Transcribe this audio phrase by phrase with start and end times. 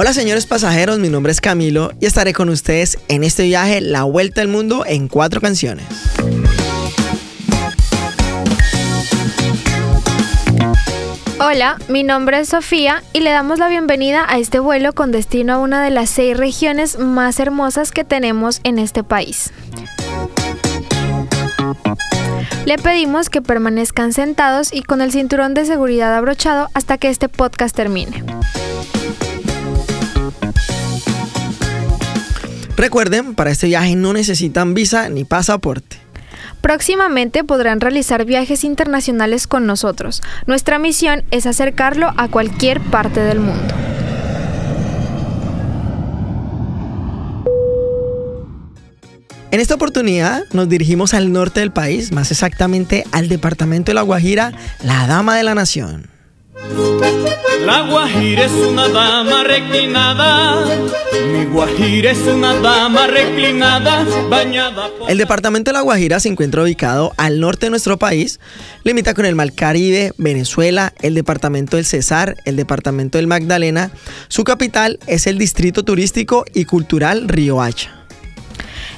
[0.00, 4.04] Hola señores pasajeros, mi nombre es Camilo y estaré con ustedes en este viaje La
[4.04, 5.86] Vuelta al Mundo en cuatro canciones.
[11.40, 15.54] Hola, mi nombre es Sofía y le damos la bienvenida a este vuelo con destino
[15.54, 19.50] a una de las seis regiones más hermosas que tenemos en este país.
[22.68, 27.30] Le pedimos que permanezcan sentados y con el cinturón de seguridad abrochado hasta que este
[27.30, 28.22] podcast termine.
[32.76, 35.96] Recuerden, para este viaje no necesitan visa ni pasaporte.
[36.60, 40.20] Próximamente podrán realizar viajes internacionales con nosotros.
[40.46, 43.87] Nuestra misión es acercarlo a cualquier parte del mundo.
[49.50, 54.02] En esta oportunidad nos dirigimos al norte del país, más exactamente al departamento de La
[54.02, 54.52] Guajira,
[54.82, 56.10] la Dama de la Nación.
[57.64, 60.66] La Guajira es una dama reclinada,
[61.32, 65.10] mi Guajira es una dama reclinada, bañada por...
[65.10, 68.40] El departamento de La Guajira se encuentra ubicado al norte de nuestro país,
[68.84, 73.90] limita con el Mar Caribe, Venezuela, el departamento del Cesar, el departamento del Magdalena.
[74.28, 77.97] Su capital es el distrito turístico y cultural Río Hacha.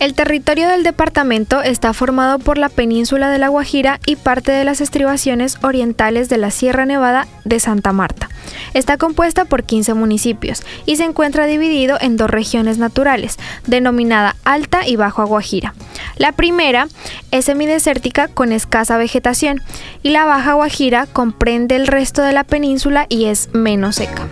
[0.00, 4.64] El territorio del departamento está formado por la península de La Guajira y parte de
[4.64, 8.28] las estribaciones orientales de la Sierra Nevada de Santa Marta.
[8.74, 14.86] Está compuesta por 15 municipios y se encuentra dividido en dos regiones naturales, denominada Alta
[14.86, 15.74] y Bajo Guajira.
[16.16, 16.88] La primera
[17.30, 19.62] es semidesértica con escasa vegetación
[20.02, 24.28] y la Baja Guajira comprende el resto de la península y es menos seca.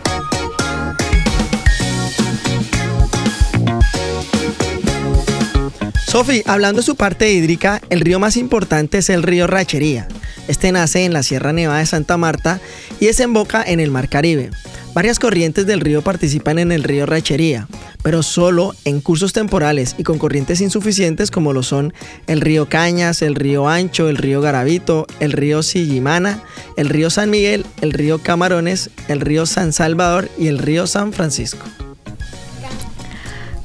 [6.13, 10.09] Sofi, hablando de su parte hídrica, el río más importante es el río Rachería.
[10.47, 12.61] Este nace en la Sierra Nevada de Santa Marta
[13.01, 14.51] y desemboca en el Mar Caribe.
[14.93, 17.67] Varias corrientes del río participan en el río Rachería,
[18.03, 21.95] pero solo en cursos temporales y con corrientes insuficientes como lo son
[22.27, 26.43] el río Cañas, el río Ancho, el río Garavito, el río Sillimana,
[26.77, 31.15] el río San Miguel, el río Camarones, el río San Salvador y el río San
[31.15, 31.65] Francisco.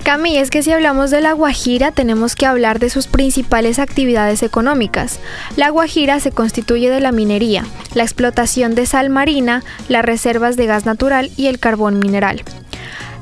[0.07, 4.41] Cami, es que si hablamos de La Guajira tenemos que hablar de sus principales actividades
[4.41, 5.19] económicas.
[5.57, 10.65] La Guajira se constituye de la minería, la explotación de sal marina, las reservas de
[10.65, 12.41] gas natural y el carbón mineral.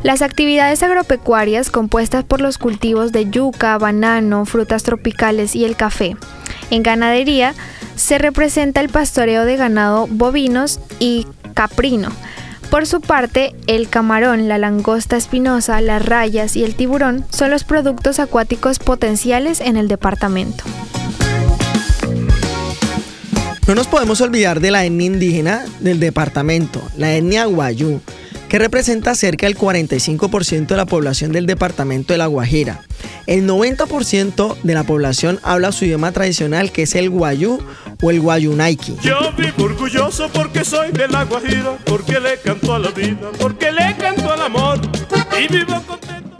[0.04, 6.16] Las actividades agropecuarias compuestas por los cultivos de yuca, banano, frutas tropicales y el café.
[6.70, 7.56] En ganadería
[7.96, 11.26] se representa el pastoreo de ganado bovinos y
[11.56, 12.12] caprino,
[12.70, 17.64] por su parte, el camarón, la langosta espinosa, las rayas y el tiburón son los
[17.64, 20.64] productos acuáticos potenciales en el departamento.
[23.68, 28.00] No nos podemos olvidar de la etnia indígena del departamento, la etnia Guayú,
[28.56, 32.80] que representa cerca del 45% de la población del departamento de La Guajira.
[33.28, 37.60] El 90% de la población habla su idioma tradicional que es el guayú
[38.02, 38.96] o el guayunaiki.
[39.02, 43.74] Yo vivo orgulloso porque soy de La Guajira, porque le canto a la vida, porque
[43.74, 44.80] le canto al amor
[45.38, 46.38] y vivo contento.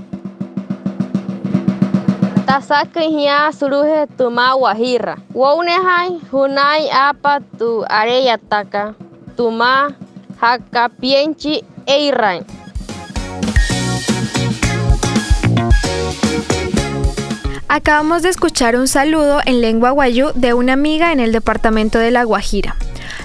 [2.46, 5.18] Tasakriña suruje tuma Guajira.
[5.34, 8.96] Wounehai hunai apa tu areya taka.
[9.36, 9.94] Tuma
[10.40, 12.46] haka pienchi eirain.
[17.68, 22.12] Acabamos de escuchar un saludo en lengua guayú de una amiga en el departamento de
[22.12, 22.76] La Guajira.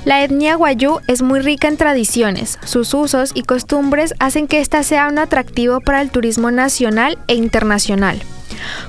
[0.04, 4.82] La etnia guayú es muy rica en tradiciones, sus usos y costumbres hacen que ésta
[4.82, 8.20] sea un atractivo para el turismo nacional e internacional.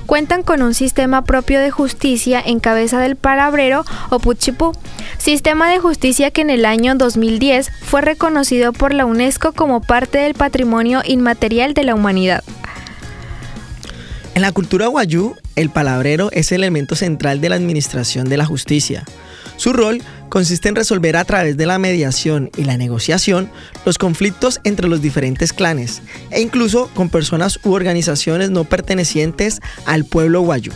[0.06, 4.72] Cuentan con un sistema propio de justicia en cabeza del palabrero o puchipú,
[5.18, 10.18] sistema de justicia que en el año 2010 fue reconocido por la UNESCO como parte
[10.18, 12.44] del patrimonio inmaterial de la humanidad.
[14.34, 18.46] En la cultura guayú, el palabrero es el elemento central de la administración de la
[18.46, 19.04] justicia.
[19.56, 23.50] Su rol consiste en resolver a través de la mediación y la negociación
[23.84, 30.04] los conflictos entre los diferentes clanes e incluso con personas u organizaciones no pertenecientes al
[30.04, 30.72] pueblo guayú.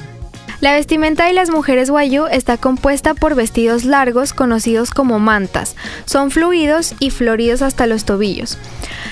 [0.61, 5.77] La vestimenta de las mujeres guayú está compuesta por vestidos largos conocidos como mantas.
[6.07, 8.57] Son fluidos y floridos hasta los tobillos.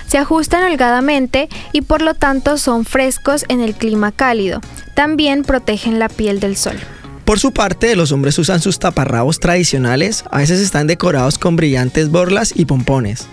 [0.06, 4.60] Se ajustan holgadamente y por lo tanto son frescos en el clima cálido.
[4.94, 6.78] También protegen la piel del sol.
[7.24, 12.10] Por su parte, los hombres usan sus taparrabos tradicionales, a veces están decorados con brillantes
[12.10, 13.26] borlas y pompones.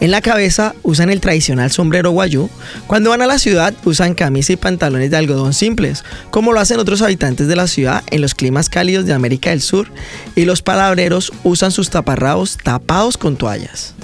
[0.00, 2.50] En la cabeza usan el tradicional sombrero guayú.
[2.88, 6.80] Cuando van a la ciudad usan camisa y pantalones de algodón simples, como lo hacen
[6.80, 9.92] otros habitantes de la ciudad en los climas cálidos de América del Sur,
[10.34, 13.94] y los palabreros usan sus taparrabos tapados con toallas.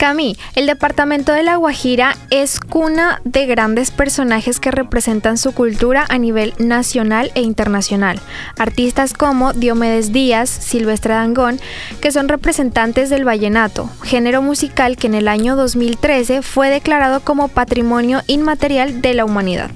[0.00, 6.06] Cami, el departamento de La Guajira es cuna de grandes personajes que representan su cultura
[6.08, 8.18] a nivel nacional e internacional.
[8.58, 11.60] Artistas como Diomedes Díaz, Silvestre Dangón,
[12.00, 17.48] que son representantes del vallenato, género musical que en el año 2013 fue declarado como
[17.48, 19.70] Patrimonio Inmaterial de la Humanidad.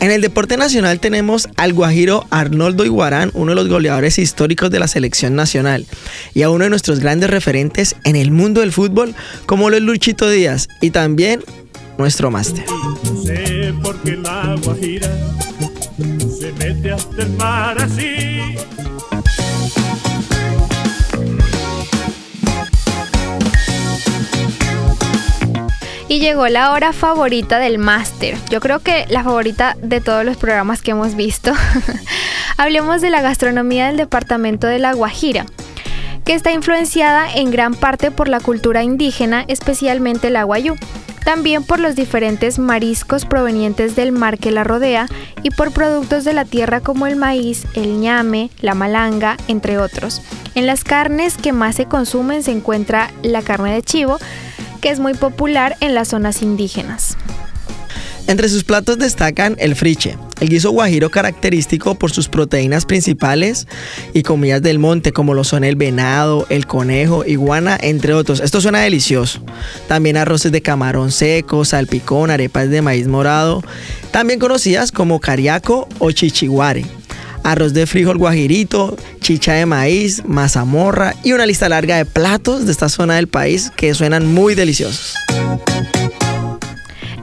[0.00, 4.78] En el deporte nacional tenemos al guajiro Arnoldo Iguarán, uno de los goleadores históricos de
[4.78, 5.86] la selección nacional,
[6.34, 9.16] y a uno de nuestros grandes referentes en el mundo del fútbol,
[9.46, 11.42] como lo es Luchito Díaz, y también
[11.98, 12.64] nuestro máster.
[16.38, 18.38] se mete hasta el así.
[26.08, 28.36] Y llegó la hora favorita del máster.
[28.50, 31.52] Yo creo que la favorita de todos los programas que hemos visto.
[32.56, 35.44] Hablemos de la gastronomía del departamento de La Guajira
[36.28, 40.74] que está influenciada en gran parte por la cultura indígena, especialmente el guayú,
[41.24, 45.08] también por los diferentes mariscos provenientes del mar que la rodea
[45.42, 50.20] y por productos de la tierra como el maíz, el ñame, la malanga, entre otros.
[50.54, 54.18] En las carnes que más se consumen se encuentra la carne de chivo,
[54.78, 57.16] que es muy popular en las zonas indígenas.
[58.28, 63.66] Entre sus platos destacan el friche, el guiso guajiro característico por sus proteínas principales
[64.12, 68.40] y comidas del monte como lo son el venado, el conejo, iguana, entre otros.
[68.40, 69.40] Esto suena delicioso.
[69.88, 73.64] También arroces de camarón seco, salpicón, arepas de maíz morado,
[74.10, 76.97] también conocidas como cariaco o chichiguare.
[77.48, 82.72] Arroz de frijol guajirito, chicha de maíz, mazamorra y una lista larga de platos de
[82.72, 85.14] esta zona del país que suenan muy deliciosos.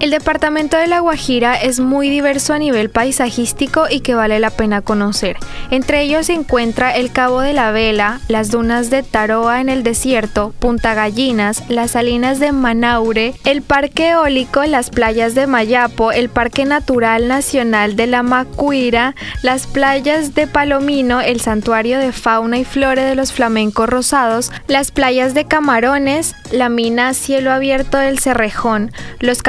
[0.06, 4.52] El departamento de La Guajira es muy diverso a nivel paisajístico y que vale la
[4.52, 5.36] pena conocer.
[5.72, 9.82] Entre ellos se encuentra el Cabo de la Vela, las dunas de Taroa en el
[9.82, 16.30] desierto, Punta Gallinas, las salinas de Manaure, el Parque Eólico, las playas de Mayapo, el
[16.30, 22.64] Parque Natural Nacional de la Macuira, las playas de Palomino, el Santuario de Fauna y
[22.64, 28.92] Flora de los Flamencos Rosados, las playas de Camarones, la mina Cielo Abierto del Cerrejón,
[29.20, 29.42] los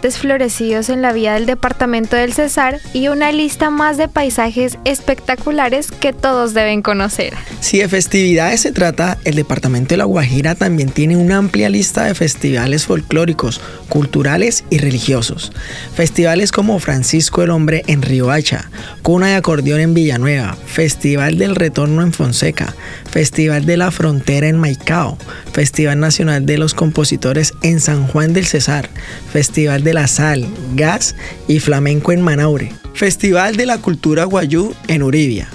[0.00, 5.90] Florecidos en la vía del departamento del Cesar y una lista más de paisajes espectaculares
[5.92, 7.34] que todos deben conocer.
[7.60, 12.04] Si de festividades se trata, el departamento de La Guajira también tiene una amplia lista
[12.04, 13.60] de festivales folclóricos,
[13.90, 15.52] culturales y religiosos.
[15.94, 18.70] Festivales como Francisco el Hombre en Riohacha,
[19.02, 22.74] Cuna de Acordeón en Villanueva, Festival del Retorno en Fonseca,
[23.12, 25.18] Festival de la Frontera en Maicao,
[25.52, 28.88] Festival Nacional de los Compositores en San Juan del Cesar,
[29.30, 31.14] Festival de la Sal, Gas
[31.46, 35.48] y Flamenco en Manaure, Festival de la Cultura Guayú en Uribia.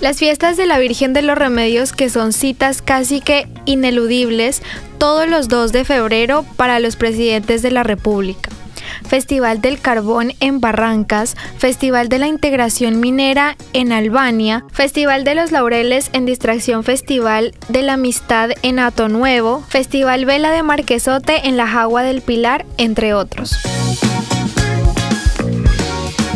[0.00, 4.60] Las fiestas de la Virgen de los Remedios, que son citas casi que ineludibles
[4.98, 8.50] todos los 2 de febrero para los presidentes de la República.
[9.06, 15.52] Festival del Carbón en Barrancas, Festival de la Integración Minera en Albania, Festival de los
[15.52, 21.56] Laureles en Distracción Festival de la Amistad en Ato Nuevo, Festival Vela de Marquesote en
[21.56, 23.58] la Jagua del Pilar, entre otros.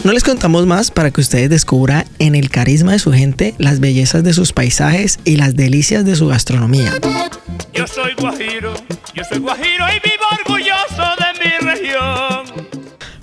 [0.05, 3.79] No les contamos más para que ustedes descubran en el carisma de su gente las
[3.79, 6.95] bellezas de sus paisajes y las delicias de su gastronomía.
[7.75, 8.73] Yo soy guajiro,
[9.15, 10.68] yo soy guajiro y vivo orgulloso.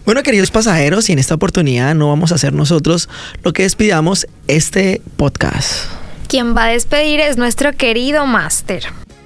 [0.05, 3.09] Bueno, queridos pasajeros, y en esta oportunidad no vamos a hacer nosotros
[3.43, 5.89] lo que despidamos este podcast.
[6.27, 8.83] Quien va a despedir es nuestro querido máster.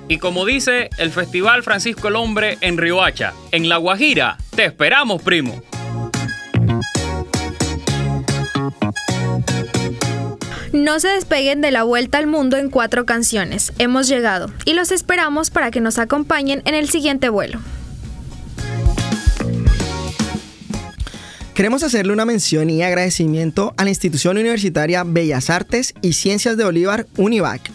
[0.08, 5.22] Y como dice el Festival Francisco el Hombre en Riohacha, en La Guajira, te esperamos,
[5.22, 5.62] primo.
[10.72, 13.74] No se despeguen de la vuelta al mundo en cuatro canciones.
[13.80, 17.60] Hemos llegado y los esperamos para que nos acompañen en el siguiente vuelo.
[21.60, 26.64] Queremos hacerle una mención y agradecimiento a la institución universitaria Bellas Artes y Ciencias de
[26.64, 27.70] Bolívar, UNIVAC.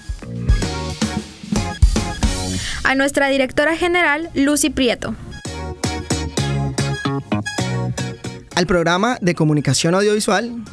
[2.82, 5.14] A nuestra directora general, Lucy Prieto.
[8.54, 10.64] Al programa de comunicación audiovisual,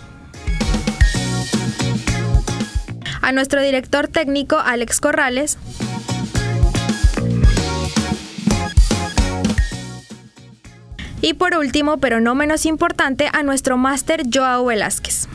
[3.22, 5.58] a nuestro director técnico Alex Corrales,
[11.22, 15.28] y por último, pero no menos importante, a nuestro máster Joao Velázquez.